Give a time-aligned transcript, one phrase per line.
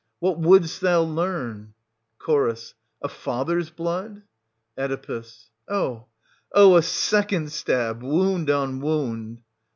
[0.17, 1.75] What wouldst thou learn?
[2.19, 2.31] Ch.
[3.03, 4.23] a father's blood.?
[4.75, 5.23] Oe.
[5.69, 6.07] Oh!
[6.53, 6.75] oh!
[6.75, 9.43] a second stab— wound on wound